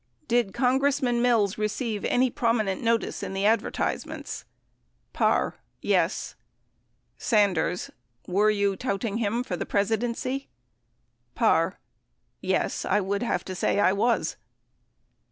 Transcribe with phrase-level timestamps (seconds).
[0.27, 4.45] Did Congressman Mills receive any prominent notice in the advertisements?
[5.13, 5.57] Parr.
[5.79, 6.13] Yes.
[6.33, 6.37] $^* sfc
[6.79, 7.91] * Sanders.
[8.25, 10.49] Were yon touting him for the Presidency?
[11.35, 11.77] Parr.
[12.41, 14.37] Yes; I would have to say I was.